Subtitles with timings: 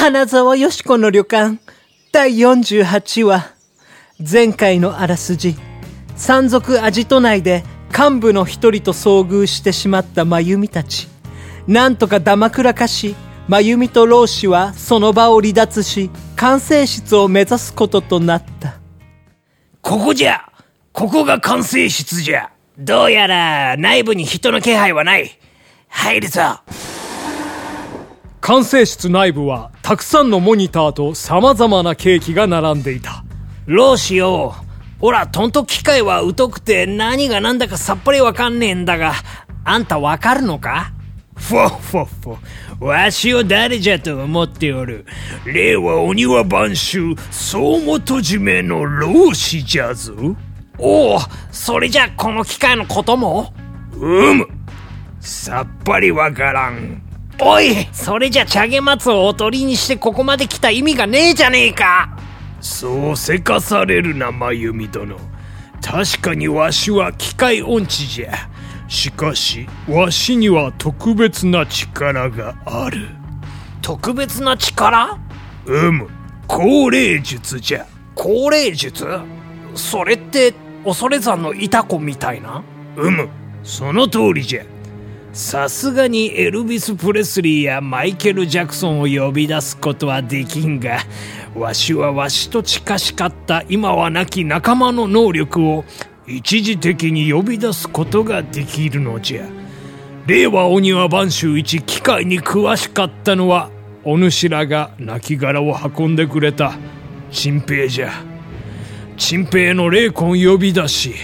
[0.00, 1.58] 花沢よしこの旅館。
[2.10, 3.52] 第48話。
[4.18, 5.56] 前回のあらすじ。
[6.16, 11.06] 山賊アジト内で幹部の一人と遭遇してしまった真由美たち。
[11.66, 13.14] なんとかだまくらかし
[13.46, 18.80] 真由美と老子はその場を離脱し管制室を目指すこととなった。
[19.82, 20.50] ここじゃ。
[20.94, 22.50] ここが管制室じゃ。
[22.78, 25.38] どうやら内部に人の気配はない。
[25.88, 26.60] 入るぞ。
[28.40, 33.24] 管制室内部はたくさんのモニターと様々なケーキが並んでいた。
[33.66, 34.54] 老子よ。
[34.98, 39.12] ほらトント機械は疎くて何が何だかさっぱりわかんねえんだが。
[39.64, 40.92] あんたわかるのか？
[41.36, 42.38] ふわふわふわ。
[42.80, 45.04] わしを誰じゃと思っておる。
[45.44, 50.14] 令和鬼は晩秋総元締めの老子じゃぞ。
[50.78, 51.18] おお
[51.52, 53.52] それじゃこの機械のことも？
[53.92, 54.48] うむ
[55.20, 57.02] さっぱりわからん
[57.42, 62.16] おいそれじゃチャゲマツをおとりにしてここまで来た意味がねえじゃねえか。
[62.60, 65.16] そうせかされるな真由美殿。
[65.82, 68.32] 確かにわしは機械音痴じゃ。
[68.88, 73.08] しかしわしには特別な力がある。
[73.80, 75.18] 特別な力？
[75.66, 76.08] うむ
[76.46, 77.86] 高齢術じゃ。
[78.14, 79.06] 高齢術？
[79.74, 80.52] それって
[80.84, 82.62] 恐山のいた子みたいな？
[82.96, 83.28] うむ
[83.62, 84.64] その通りじゃ
[85.32, 90.98] さすがにエルビス・プレスリーやマイケル・ジャクソンを呼び出すことはできんが
[91.54, 95.84] わしはわしと近しかった今は亡き仲間の能力を
[96.26, 99.46] 一時的に呼び出すことができるのじゃ。
[100.26, 103.70] 令和鬼は播州一機械に詳しかったのは
[104.04, 106.74] お主らが亡骸を運んでくれた
[107.30, 108.12] 陳平じゃ。
[109.16, 111.14] 陳平の霊魂呼び出し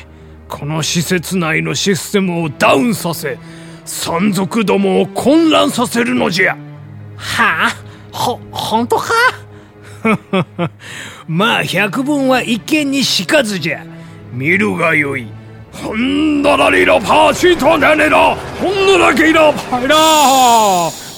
[0.49, 3.39] この施設内のシステムをダウンさせ
[3.87, 6.57] 山賊どもを混乱させるのじゃ。
[7.17, 7.71] はあ？
[8.13, 9.13] ほ本当か？
[11.27, 13.83] まあ百聞は一見にしかずじゃ。
[14.33, 15.27] 見るがよい。
[15.73, 18.35] ほんだらりらパーシートねねら。
[18.61, 19.97] ほんだらけいらパイラ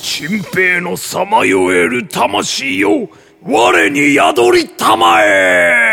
[0.02, 3.08] 陳平のさまよえる魂よ
[3.42, 5.92] 我に宿りたまえ。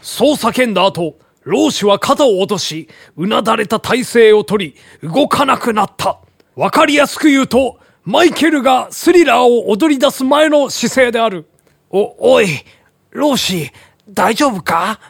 [0.00, 6.18] そう叫んだ後老子は肩を落とし、うなだれた体勢をとり、動かなくなった。
[6.56, 11.46] わかりやすく言うと、マイケルがスリラーを踊り出す前の姿勢である。
[11.90, 12.48] お、おい、
[13.10, 13.70] 老子、
[14.08, 15.00] 大丈夫か？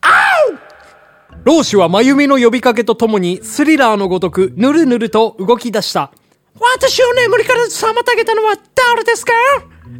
[0.00, 0.08] あ
[0.52, 0.58] う
[1.44, 6.12] 老子は真由美の呼びかけとともに、スリラーのごとく、ぬるぬると動き出した。
[6.60, 9.32] 私を眠りから妨げたのは誰ですか？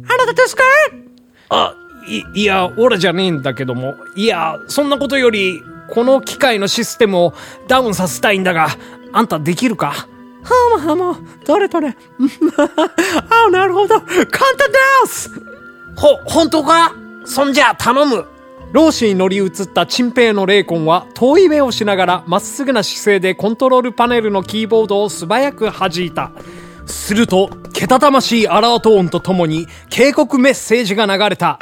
[0.07, 0.63] あなたですか？
[1.49, 1.73] あ、
[2.07, 3.95] い、いや、俺じゃねえんだけども。
[4.15, 7.33] いや、そんなことより、この機械のシステムを
[7.67, 8.69] ダウンさせたいんだが、
[9.11, 10.07] あんたできるか？
[10.41, 11.15] はむはむ、
[11.45, 11.89] どれどれ。
[13.47, 13.99] あ、なるほど。
[13.99, 14.77] 簡単で
[15.07, 15.31] す
[15.95, 16.93] ほ、本当か？
[17.25, 18.25] そんじゃ、頼む。
[18.71, 26.31] 老子に乗り移った陳平の霊魂は遠い目をしながらまっすぐな姿勢でコントロールパネルのキーボードを素早く弾いた。
[26.91, 31.59] すると、けたたましいアラート音とともに警告メッセージが流れた。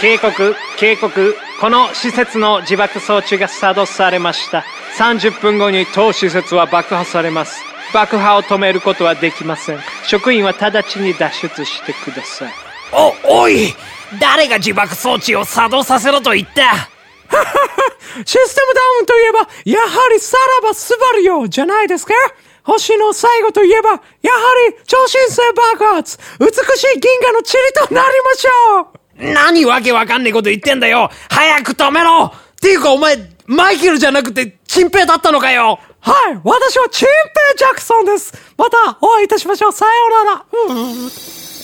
[0.00, 4.64] 警告、警告、この施設の自爆装置が作動されました。
[4.98, 7.60] 30分後に当施設は爆破されます。
[7.92, 9.78] 爆破を止めることはできません。
[10.06, 12.52] 職員は直ちに脱出してください。
[13.26, 13.74] お、おい
[14.20, 16.62] 誰が自爆装置を作動させろと言った？
[18.24, 22.14] システムダウンといえば、やはりさらばスバルよ、じゃないですか？
[22.64, 24.00] 星の最後といえば、やは
[24.70, 26.18] り超新星爆発。
[26.38, 26.50] 美し
[26.96, 29.32] い銀河の塵となりましょう。
[29.32, 31.10] 何わけわかんねえこと言ってんだよ。
[31.30, 32.32] 早く止めろ。
[32.34, 33.16] っていうかお前、
[33.46, 35.78] マイケルじゃなくて、チンペイだったのかよ。
[36.00, 37.12] はい、私はチンペ
[37.54, 38.32] イ・ジャクソンです。
[38.56, 39.72] またお会いいたしましょう。
[39.72, 39.90] さよ
[40.22, 40.44] うなら、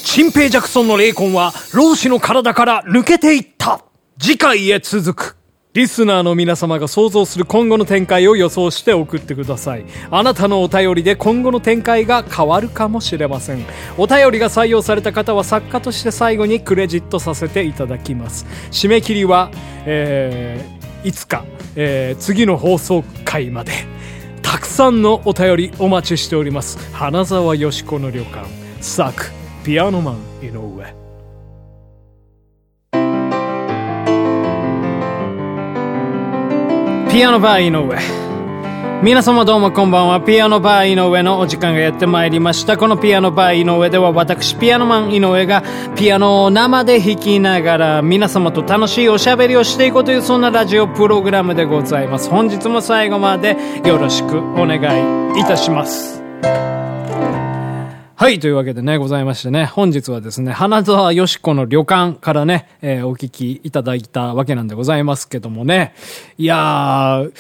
[0.04, 3.80] チンペイ・ジャクソンの霊魂は、老子の体から抜けていった。
[4.18, 5.36] 次回へ続く
[5.76, 9.84] リスナーの皆様が想像する今後の展開を予想して送ってください。
[10.10, 13.62] あなたのお便りで今後の展開が変わるかもしれません。
[13.98, 18.46] お便りが採用された方は作家として最後にクレジットさせていただきます。
[18.70, 19.50] 締め切りは、
[19.84, 21.44] えー、いつか、
[21.74, 23.72] えー、次の放送回まで。
[24.40, 26.78] たくさんのお便りお待ちしております。
[26.94, 28.46] 花沢よしこの旅館、
[28.80, 29.30] 作、
[29.62, 31.05] ピアノマン井上。
[37.16, 37.98] ピアノバー井上。
[39.02, 40.20] 皆様どうもこんばんは。
[40.20, 42.76] ピアノバー井上のお時間がやってまいりました。
[42.76, 45.62] このピアノバー井上では私、ピアノマン井上が
[45.96, 52.28] ピアノを生で弾きながら皆様と楽しいおしゃべりをしていこうというそんなラジオプログラムでございます。
[52.28, 54.76] 本日も最後までよろしくお願
[55.34, 56.15] いいたします。
[58.18, 65.92] はい、というわけでね、ございましてね、本日はですね、花沢よしこの旅館からね、えーお聞きいただいたわけなんでございますけどもね、
[66.38, 67.32] いやー、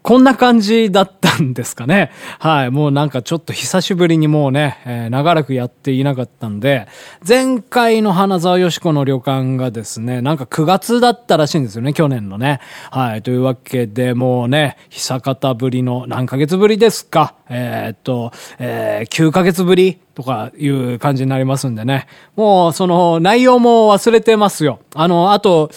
[0.00, 2.10] こんな感じだったんですかね。
[2.38, 2.70] はい。
[2.70, 6.88] もうなんかちょっと久しぶりにもうね、えー長らくやっていなかったんで、
[7.26, 12.60] 前回の花沢よしこの旅館がですね、なんか9月だったらしいんですよね、去年のね。
[12.90, 13.22] はい。
[13.22, 17.34] というわけで、もうね、久方ぶりの、何ヶ月ぶりですか？
[17.50, 22.06] えーっと、えー9ヶ月ぶりとかいう感じになりますんでね。
[22.36, 24.80] もう、その、内容も忘れてますよ。
[24.94, 25.70] あの、あと、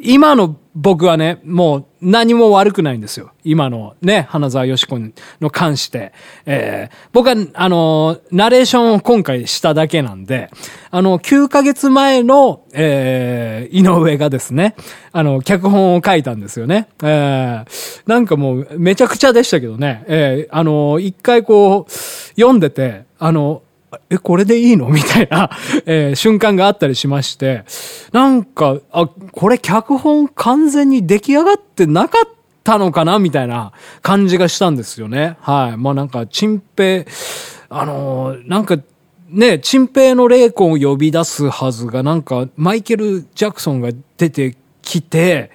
[0.00, 3.32] 今の僕はね、もう何も悪くないんですよ。
[3.42, 4.96] 今のね、花沢よしこ
[5.40, 6.12] の関して。
[6.46, 10.50] えー僕は、あの、ナレーションを今回しただけなんで、
[10.92, 14.76] あの、9ヶ月前の、えー井上がですね、
[15.10, 16.88] あの、脚本を書いたんですよね。
[17.02, 20.04] えーなんかもう、めちゃくちゃでしたけどね。
[20.06, 21.90] えーあの、一回こう、
[22.40, 23.62] 読んでて、あの、
[24.10, 24.88] え、これでいいの？
[24.90, 25.50] みたいな、
[25.86, 27.64] えー瞬間があったりしまして、
[28.12, 32.28] なんか、あ、これ脚本完全に出来上がってなかっ
[32.64, 33.18] たのかな？
[33.18, 35.36] みたいな感じがしたんですよね。
[35.40, 35.76] はい。
[35.76, 37.10] まあなんか、チンペイ、
[37.70, 38.76] あのーなんか、
[39.30, 44.56] ね、チンペイの霊魂を呼び出すはずが、なんか、マイケル・ジャクソンが出て
[44.88, 45.50] きて、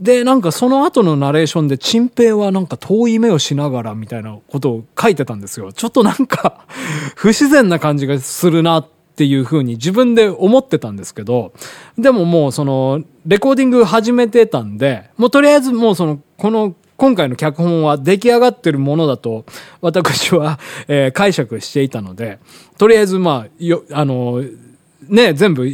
[0.00, 5.72] で、なんかその後のナレーションで、チンペイはなんか遠い目をしながらみたいなことを書いてたんですよ。
[5.72, 6.66] ちょっとなんか、
[7.14, 11.52] 不自然な感じがするなっていうふうに自分で思ってたんですけど、
[11.96, 19.44] でももうその、レコーディング始めてたんで、もうとりあえずもうその、この、今回の脚本は出来上がってるものだと、
[19.80, 20.58] 私は、
[20.88, 22.38] えー解釈していたので、
[22.78, 24.42] とりあえずまあ、よ、あの、
[25.08, 25.66] ね、全部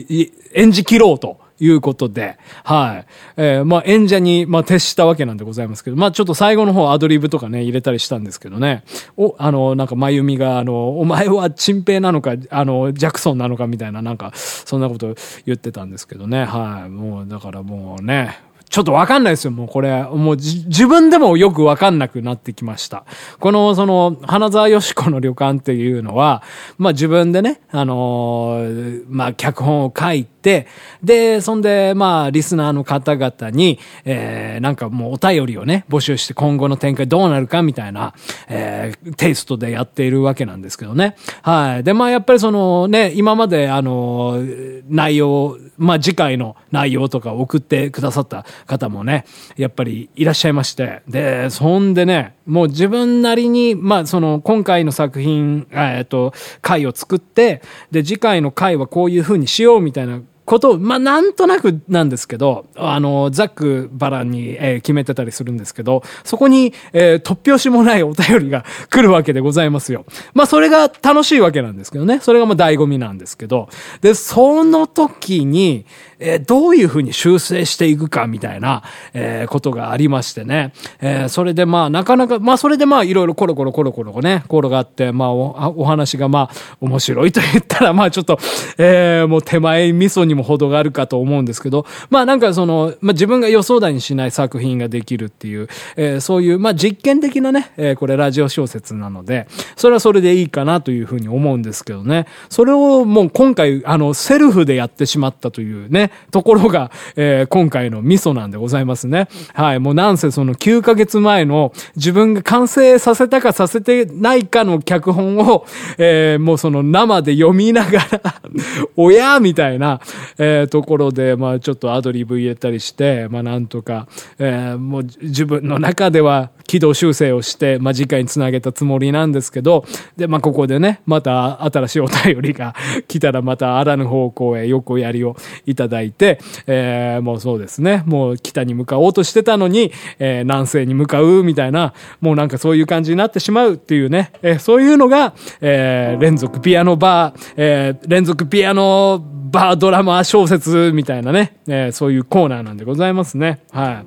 [0.52, 1.47] 演じ切ろうと。
[1.60, 3.06] いうことで、はい。
[3.36, 8.84] えーまあ、演者に、まあ、徹したわけなんでございますけど、まあ、ちょっと最後の方アドリブとかね、入れたりしたんですけどね。
[9.16, 15.14] お、あの、なんか、まゆみが、あの、お前はチンペイなのか、あの、ジャクソンなのかみたいな、なんか、そんなこと
[15.46, 16.44] 言ってたんですけどね。
[16.44, 16.90] はい。
[16.90, 20.02] もう、だからもうね、ちょっとわかんないですよ、もうこれ。
[20.02, 23.04] もう自分でもよくわかんなくなってきました。
[23.40, 26.42] この、その、花沢よしこの旅館っていうのは、
[26.76, 30.66] まあ自分でね、あのーまあ脚本を書いて、
[31.02, 38.14] で、そんで、まあリスナーの方々に、えー、なんかもうお便りをね、募集して今後の展開どうなるかみたいな、
[38.48, 41.16] えー、テイストでやっているわけなんですけどね。
[41.42, 41.84] はい。
[41.84, 49.24] で、まあやっぱりそのね、今まであのー内容、まあ次回の内容とか送ってくださった方もね、
[49.56, 51.02] やっぱりいらっしゃいまして。
[51.08, 56.32] で、そんでね、もう自分なりに、まあその今回の作品、えっと、
[56.62, 70.06] 回を作って、で、次回の回はこういうふうにしようみたいなこと、まあ、なんとなくなんですけど、あの、ザックバランに、えー決めてたりするんですけど、そこに、えー突拍子もないお便りが来るわけでございますよ。
[70.32, 72.20] まあ、それが楽しいわけなんですけどね。
[72.20, 73.68] それがまあ、醍醐味なんですけど。
[74.00, 75.84] で、その時に、
[76.18, 80.72] えーどういうふうに修正していくかみたいな、えーことがありましてね。
[81.00, 88.38] えーそれでまあ、なかなか、まあ、それでまあ、いろいろコロコロコロコロね、コロがって、まあお、お話がまあ、面白いと言ったら、まあ、ちょっと、
[88.78, 102.26] えーもう手前味噌にも程があるかと思うんですけど、まあ、なんかその、まあ、自分が予想だにしない作品ができるっていう、えーそういう、まあ、実験的なね、えーこれラジオ小説なので、それはそれでいいかなというふうに思うんですけどね。
[102.48, 109.28] それをもう今回、あの、セルフでやってしまったというね、ところが、えー今回のミソなんでございますね。
[109.54, 109.80] はい。
[109.80, 115.66] もうなんせその9ヶ月前の自分が完成させたかさせてないかの脚本を、
[115.98, 118.34] えーもうその生で読みながら、
[118.96, 120.00] おやみたいな、
[120.38, 124.06] えーところで、まあちょっとアドリブ入れたりして、まあなんとか、
[124.38, 129.84] えーもう自分の中では軌道修正をして、まあ次回につなげたつもりなんですけど、
[130.16, 132.74] で、まあここでね、また新しいお便りが
[133.08, 153.60] 来たらまたあらぬ方向へ横やりをいただいて、えーもうそうですね、もう北に向かおうとしてたのに、えー南西に向かうみたいな、もうなんかそういう感じになってしまうっていうね、えーそういうのが、えー連続ピアノバー、えー連続ピアノバードラマ小説みたいなね、えーそういうコーナーなんでございますね。
[153.70, 154.04] は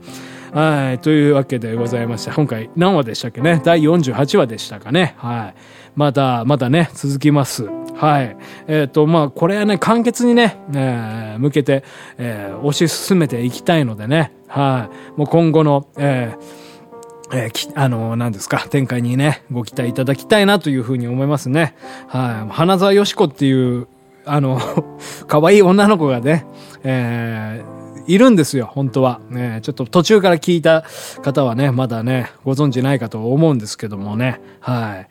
[0.53, 0.57] い。
[0.57, 0.99] はい。
[0.99, 2.33] というわけでございました。
[2.33, 3.61] 今回何話でしたっけね？
[3.63, 5.15] 第48話でしたかね。
[5.17, 5.55] はい。
[5.95, 7.67] また、またね、続きます。
[7.95, 8.35] はい。
[8.67, 11.83] えっ、と、まあ、これはね、簡潔にね、えー向けて、
[12.17, 14.31] えー推し進めていきたいのでね。
[14.47, 15.19] はい。
[15.19, 21.75] もう今後の、えーえーき、あのー何ですか、展開にね、ご期待いただきたいなというふうに思いますね。
[22.07, 22.53] はい。
[22.53, 23.87] 花沢よしこっていう、
[24.25, 24.59] あの、
[25.27, 26.45] 可愛い女の子がね、
[26.83, 29.21] えーいるんですよ、本当は。
[29.29, 30.83] ね、ちょっと途中から聞いた
[31.21, 34.41] 方はね、まだね、ご存知ないかと思うんですけどもね。
[34.59, 35.09] はい。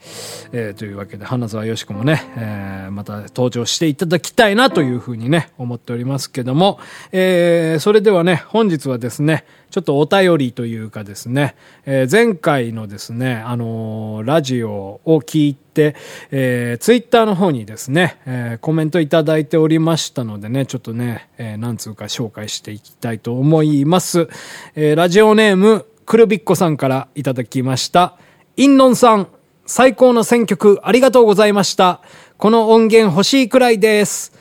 [0.53, 6.79] えー、というわけで、花沢よしこもね、えー、また登場していただきたいなというふうにね、思っておりますけども、
[7.13, 11.55] えー、それではね、本日はですね、ちょっとお便りというかですね、
[11.87, 15.95] えー、前回のですね、あのー、ラジオを聞いて、
[16.31, 24.29] えー、ツイッターの方にですね、えー、コメントいただいておりましたのでね、ちょっとね、えー、何通か紹介していきたいと思います。
[24.75, 28.17] えー、ラジオネーム、くるびっこさんからいただきました。
[28.57, 29.29] インノンさん、
[29.67, 32.01] 最高の選曲ありがとうございました。
[32.39, 34.33] この音源欲しいくらいです。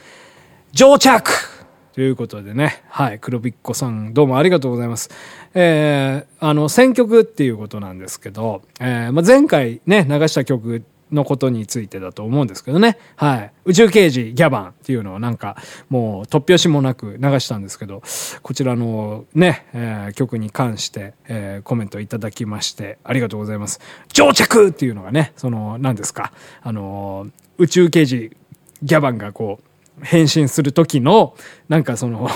[0.72, 1.59] 上着
[1.94, 5.10] ということでね、はい、黒びっこさん、どうもありがとうございます。
[5.56, 13.00] えー、あの、選曲っていうことなんですけど、えー、まあ、前回ね、流した曲のことについてだと思うんですけどね。
[13.16, 13.52] はい。
[13.66, 15.58] 宇宙刑事ギャバンっていうのをなんか、
[15.90, 18.04] もう突拍子もなく流したんですけど、
[18.44, 23.80] こちらのね、えー、曲に関して、えー、コメントいただきまして、ありがとうございます。
[24.14, 26.32] 上着っていうのがね、その、何ですか、
[26.62, 27.28] あの、
[27.58, 28.38] 宇宙刑事
[28.84, 29.69] ギャバンがこう、
[30.04, 31.36] 変身する時の、
[31.68, 32.30] なんかその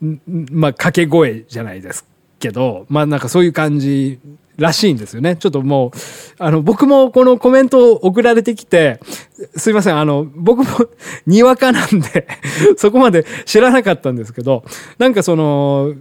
[0.50, 2.06] まあ、掛け声じゃないです
[2.38, 4.18] けど、まあなんかそういう感じ
[4.56, 5.36] らしいんですよね。
[5.36, 5.90] ちょっともう、
[6.38, 9.00] あの、僕もこのコメントを送られてきて、
[9.56, 10.88] すいません、あの、僕も
[11.26, 12.26] にわかなんで
[12.76, 14.64] そこまで知らなかったんですけど、
[14.98, 15.94] なんかその、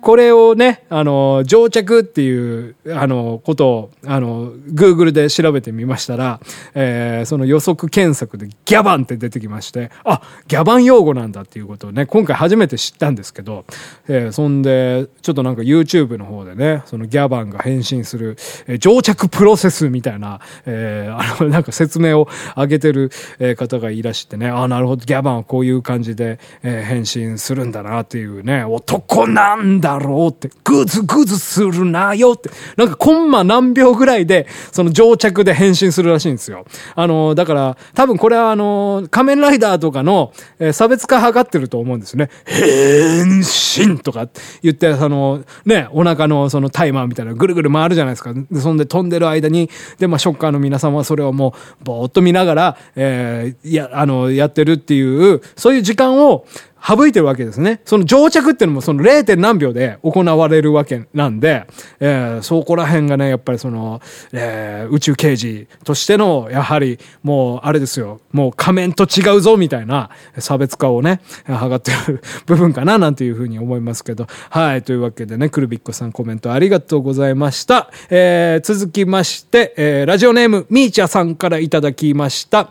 [0.00, 6.40] これをね、あの、上着っていう、あの、ことを、あの、Google で調べてみましたら、
[6.74, 13.64] えー、その予測検索でギャバンって出てきまして、あ、ギャバン用語なんだっていうことをね、今回初めて知ったんですけど、
[14.06, 18.36] えー、そんで、ちょっとなんか YouTube の方でね、そのギャバンが変身する、
[18.66, 23.10] えー、上着プロセスみたいな、えー、あの、なんか説明を上げてる、
[23.56, 27.00] 方がいらしてね、あ、なるほど、ギャバンはこういう感じで、えー、変
[27.32, 36.66] 身するんだなっていうね、男なんだだろうって、グズグズするなよって、なんかコンマ何秒ぐらいで、その上着で変身するらしいんですよ。
[36.94, 42.28] あの、だから、多分これはあの、仮面ライダーとかの、えー、差別化図ってると思うんですね。
[42.44, 44.28] 変身とか
[44.62, 48.34] 言って、その、ね、お腹のそのタイマーみたいなぐるぐる回るじゃないですか。
[48.34, 56.44] で、そんで飛んでる間に、で、まあ、ショッカーの皆様はそれをもう、ぼーっと見ながら、えー、や、あの、やってるっていう、そういう時間を、
[56.80, 57.80] 省いてるわけですね。
[57.84, 59.36] その上着っていうのもその 0.
[59.36, 61.66] 何秒で行われるわけなんで、
[62.00, 64.00] えー、そこら辺がね、やっぱりその、
[64.32, 74.26] えー、宇宙刑事としての、やはりもうあれですよ、もう仮面と違うぞみたいな差別化をね、図ってる部分かななんていうふうに思いますけど。
[74.50, 77.90] はい、というわけでね、クルビッコさんコメントありがとうございました。
[78.10, 82.70] えー、続きまして、えー、ラジオネームみーちゃさんからいただきました。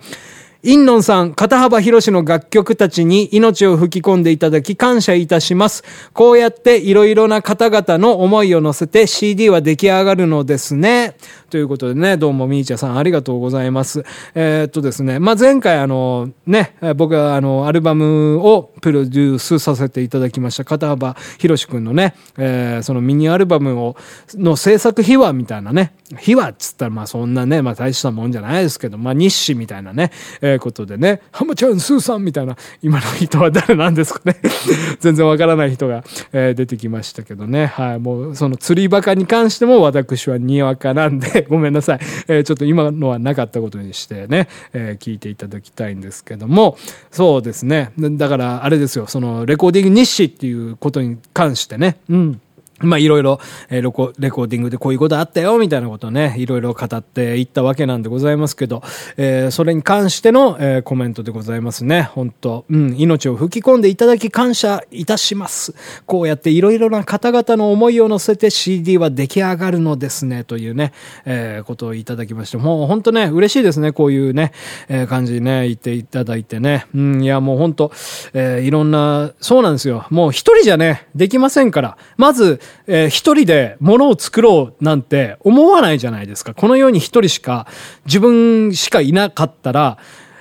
[0.67, 5.85] インノンさん、片幅広志の楽曲たちに命を吹き込んでいただき感謝いたします。
[6.11, 11.15] こうやっていろいろな方々の思いを乗せて CD は出来上がるのですね。
[11.49, 14.03] ということでね、どうもみーちゃさんありがとうございます。
[14.35, 23.95] えー、っとですね、まあ、前回あの、ね、僕はあの、アルバムをプロデュースさせていただきました片幅博士くんのね、えー、そのミニアルバムを、
[24.33, 30.11] の制作秘話みたいなね、秘話っつったらまあそんなね、まあ大したもんじゃないですけど、まあ日誌みたいなね、
[30.41, 34.35] えー、ことでね、浜ちゃん、スーさんみたいな、今の人は誰なんですかね。
[34.99, 37.67] 全然わからない人が、えー、出てきましたけどね。
[37.67, 37.99] はい。
[37.99, 41.99] もう、その釣りバカに関しても私はにわかなんで、 ごめんなさい。
[42.27, 46.77] えー、ちょっと今のはなかったことにしてね、えー、聞いていただきたいんですけども、
[47.11, 47.91] そうですね。
[47.97, 52.41] だから、あれですよ、その、レコーディング日誌っていうことに関してね、うん。
[52.79, 58.83] まあいろいろ、えー、レコ、レコーディングでこういうことあったよ、みたいなことをね、いろいろ語っていったわけなんでございますけど、
[59.17, 62.03] えー、それに関しての、えー、コメントでございますね。
[62.03, 65.73] 本当うん、命を吹き込んでいただき感謝いたします。
[66.05, 70.93] こうやっていろいろな方々の思いを乗せて CD は出来上がるのですね、というね、
[71.25, 74.51] えー、ことをいただきまして、もう本当ね、嬉しいですね、こういうね、
[74.87, 76.85] えー、感じね、言っていただいてね。
[76.93, 77.91] うん、いやもう本当
[78.33, 80.05] えー、いろんな、そうなんですよ。
[80.09, 81.97] もう一人じゃね、できませんから。
[82.17, 86.53] まず、えー、一人で物を作ろうなんて思わないじゃないですか。
[86.53, 87.67] この世に一人しか、
[88.05, 89.97] 自分しかいなかったら、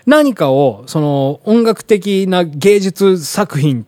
[0.07, 3.87] 何かを、その音楽的な芸術作品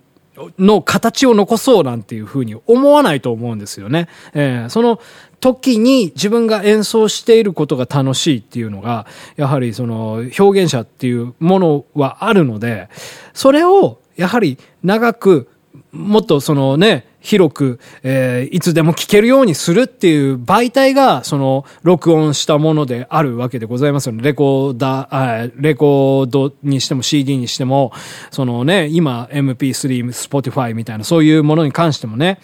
[0.59, 4.09] の形を残そうなんていうふうに思わないと思うんですよね。
[4.35, 5.00] えー、その
[5.40, 12.88] 時に自分が演奏していることが楽しいっていうのが、やはりその表現者っていうものはあるので、
[13.33, 15.49] それをやはり長く
[15.92, 24.23] もっとそのね、広く、えー、いつでも聞けるようにするっていう媒体が、その、録音したものであるわけでございますよね。
[24.23, 27.92] レコーダー、レコードにしても CD にしても、
[28.30, 32.38] そのね、今 MP3、Spotify みたいなそういうものに関してもね、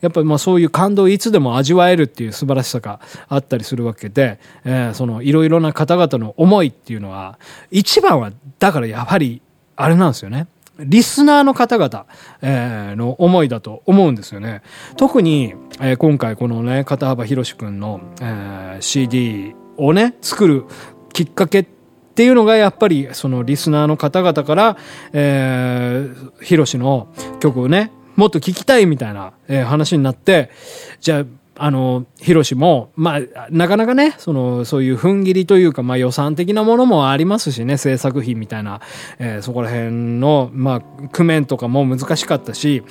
[0.00, 7.38] やっぱりまあそういう感動をいつでも味わえるっていう素晴らしさがあったりするわけで、えー、そのいろいろな方々の思いっていうのは、
[7.70, 9.42] 一番は、だからやはり、
[9.74, 10.48] あれなんですよね。
[10.78, 12.06] リスナーの方々、
[12.40, 14.62] えー、の思いだと思うんですよね。
[14.96, 20.64] 特に、えー、今回このね、片幅博くんの、えー、CD をね、作る
[21.12, 21.64] きっかけっ
[22.14, 24.76] ていうのがやっぱりそのリスナーの方々から、
[25.12, 27.08] えー、ヒロシの
[27.40, 30.50] 曲をね、もっと聞きたいみたいな、えー、話になって、
[31.00, 31.24] じゃあ、
[31.60, 38.80] あの、ヒロシも、まあ、なかなかね、その、そういう踏ん切りというか、まあ予算的なものもありますしね、制作費みたいな、
[39.18, 42.84] えー、そこら辺の、まあ、工面とかも難しかったし、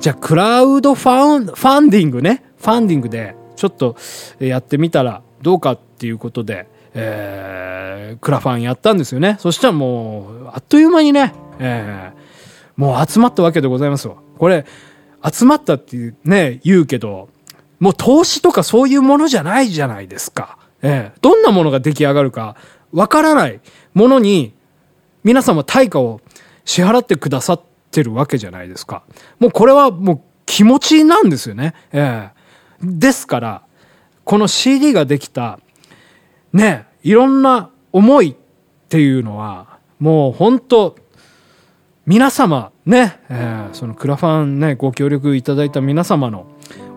[0.00, 3.96] じゃあ、クラウドファン、ファンディングね、ファンディングで、ちょっと
[4.40, 9.36] やってみたらどうかっていうことで、えー、クラファンやったんですよね。
[9.38, 14.16] そしたらもう、あっという間にね、えー、もう集まったわけでございますよ。
[14.38, 14.66] これ、
[15.32, 17.28] 集まったってね、言うけど、
[17.82, 20.56] もう投資とかそういうものじゃないじゃないですか。
[20.82, 22.54] ええ、どんなものが出来上がるか
[22.92, 23.60] わからない
[23.92, 24.54] ものに
[25.24, 26.20] 皆様対価を
[26.64, 29.02] 支払ってくださってるわけじゃないですか。
[29.40, 31.74] もうこれはもう気持ちなんですよね。
[31.92, 32.84] ええ。
[32.84, 33.62] ですから、
[34.22, 35.58] この CD ができた、
[36.52, 40.94] ね、いろんな思いっていうのは、もう本当
[42.06, 46.46] 皆様ね、えー、そのクラファンね、ご協力いただいた皆様の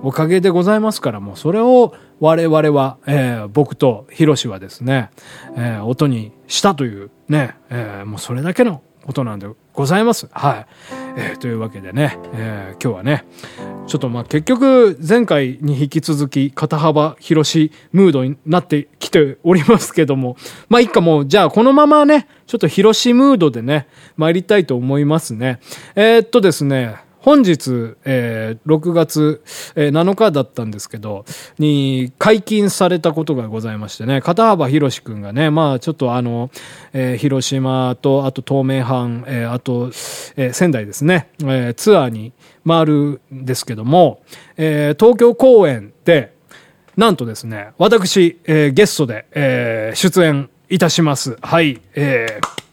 [0.04, 5.10] おかげでございますから、もうそれを我々は、えー、僕とヒロシはですね、
[5.56, 10.28] えー、音にしたというね、えー、もうそれだけのことなんでございます。
[10.32, 10.66] はい。
[11.18, 13.26] えー、というわけでね、えー、今日はね、
[13.88, 20.38] ちょっとまあ結局前回に引き続き肩幅広しムードになってきておりますけども、
[20.70, 23.88] まあいっかも、じゃあこのままね、ちょっと広しムードでね、
[24.18, 25.60] 参りたいと思いますね。
[25.96, 29.42] えー、っとですね、本日、えー、6月、
[29.74, 31.26] えー、7日だったんですけど、
[31.58, 36.52] に解禁されたことがございましてね、片幅博士くんがね、まあちょっとあの、
[36.94, 39.88] えー、広島と、あと東名阪、えー、あと、
[40.36, 42.32] えー、仙台ですね、えー、ツアーに
[42.64, 44.22] 回るんですけども、
[44.56, 46.36] えー、東京公演で、
[46.96, 51.38] なんとですね、私、えー、ゲストで、えー、出演いたします。
[51.42, 52.65] はい、えー、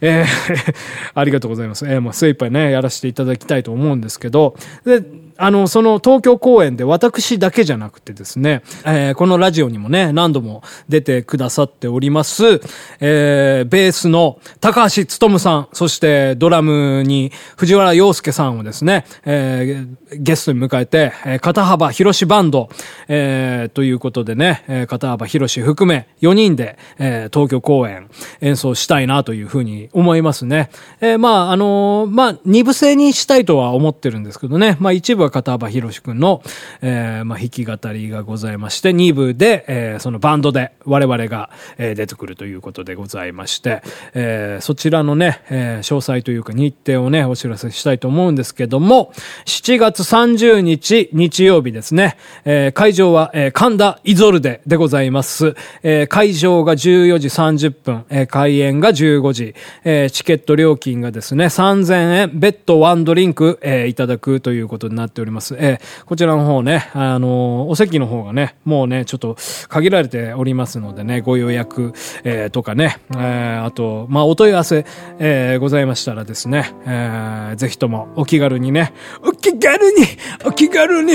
[0.00, 0.60] えー
[1.14, 1.86] ありがとうございます。
[1.86, 5.02] えー、もう精一杯ね、やらせていただきたいと思うんですけど、で、
[5.42, 12.60] あの、その東京公演で私だけじゃなくてですね、えー、このラジオにもね、何度も出てくださっております、
[13.00, 22.68] えー、ベースの高橋努さん、そしてドラムに藤原洋介さんをですね、えー、ゲストに迎えて、えー、片幅広しバンド、
[23.08, 28.10] えー、ということでね、えー、片幅広し含め4人で、えー、東京公演
[28.42, 30.70] 演奏したいなというふうに思いますね。
[31.00, 36.42] えー、まあ、あのー、まあ、二部制にしたいとは思ってるんですけどね、まあ一部は片幅博くんの、
[36.82, 43.82] えー、まあ、弾き語りがございまして、2部で、えー、そのバンドで我々が、えー、出てくるということでございまして、
[44.14, 49.12] えー、そちらのね、えー、詳細というか日程をね、お知らせしたいと思うんですけども、
[49.46, 55.54] 7月30日日曜日ですね、えー、会場は、えー、神田イゾルデでございます。
[55.82, 65.56] えー、会場が14時30分、えー、開演が15時、えー、チケット料金がですね、3000円、ベッドワンドリンク、えー、いただくということになっております。
[65.58, 69.36] えー、こちらの方ね、あの、お席の方がね、もうね、ちょっと
[69.68, 71.92] 限られておりますのでね、ご予約、
[72.24, 74.84] えー、とかね、えー、あと、まあ、お問い合わせ、
[75.18, 80.04] えー、ございましたらですね、えー、ぜひともお気軽にね、お気軽に、
[80.44, 81.14] お気軽に、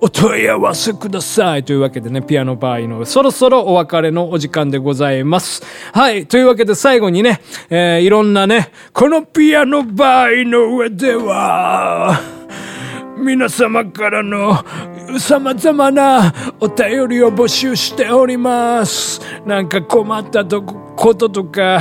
[0.00, 1.64] お問い合わせください。
[1.64, 5.62] というわけでね、ピアノバーイのそろそろお別れのお時間でございます。
[5.92, 6.26] はい。
[6.26, 12.20] というわけで最後にね、えー、いろんなね、このピアノバーイの上では、
[13.16, 14.62] 皆様からの
[15.18, 19.20] 様々なお便りを募集しております。
[19.46, 21.80] なんか困ったとこととか、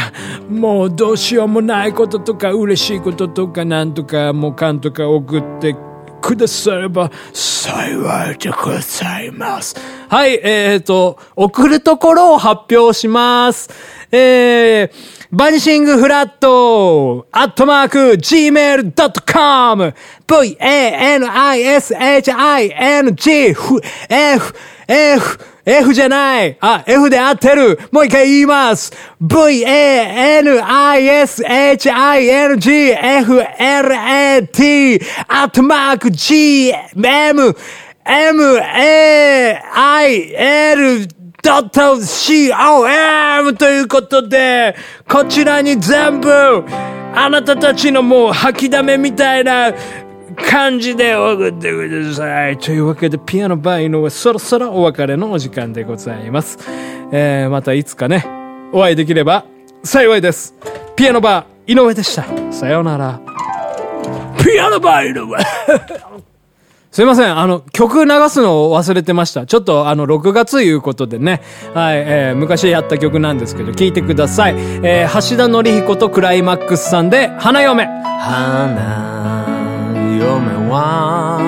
[0.50, 5.76] もうどうしようもないこととか、嬉しいこととか、なんとか、もうかんとか送って
[6.24, 9.76] くだされば幸いでございます。
[10.08, 13.70] はい、えーと、送るところを発表します。
[14.10, 14.92] えー、
[15.36, 19.92] バニシングフラット、アットマーク、gmail.com、
[20.28, 20.76] v-a-n-i-s-h-i-n-g,
[24.10, 24.54] f,
[24.88, 26.56] F、F じゃない。
[26.62, 27.80] あ、F で合ってる。
[27.92, 36.72] もう一回言います !V, A, N, I, S, H, I, N, G, F, L, A, T, アットマーク G,
[36.96, 37.56] M,
[38.06, 38.84] M-A-I-L
[41.44, 44.76] M, A, I, L, ドット COM ということで、
[45.10, 46.32] こちらに全部、
[47.14, 49.74] あなたたちのもう吐きだめみたいな
[50.50, 52.58] 感じで送ってください。
[52.58, 56.58] というわけで、ピアノバー井上、そろそろお別れのお時間でございます。
[57.12, 58.26] えー、またいつかね、
[58.72, 59.46] お会いできれば
[59.84, 60.56] 幸いです。
[60.96, 62.26] ピアノバー井上でした。
[62.52, 63.20] さようなら。
[64.44, 65.38] ピアノバー井上
[66.94, 67.36] すいません。
[67.36, 69.48] あの、曲流すのを忘れてました。
[69.48, 71.42] ちょっと、あの、6月いうことでね。
[71.74, 74.56] はい、えー、昔やった曲なんですけど、聴いてください。
[74.84, 77.86] えー、橋田紀彦とクライマックスさんで、花嫁。
[77.86, 79.48] 花
[80.20, 81.40] 嫁は、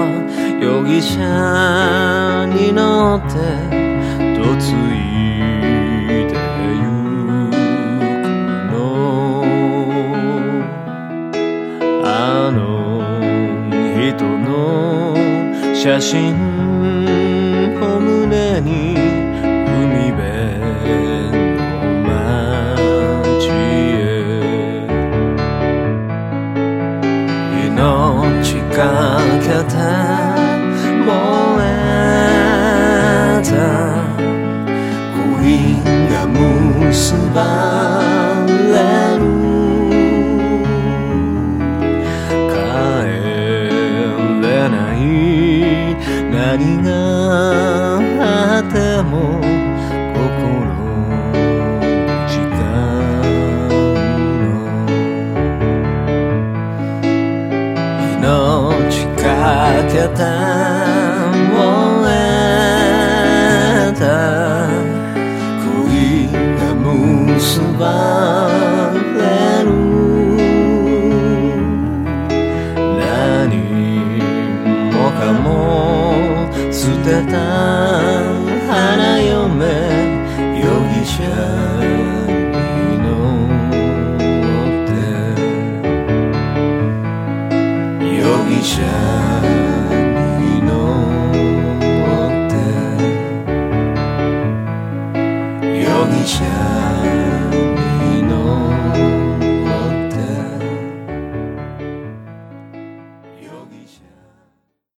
[0.60, 3.38] 容疑者に乗って、
[4.40, 4.50] 嫁
[4.98, 6.34] いで
[6.82, 7.54] ゆく
[8.74, 9.46] の。
[12.04, 13.04] あの
[13.94, 15.05] 人の
[15.86, 16.34] 写真
[17.80, 18.95] を胸に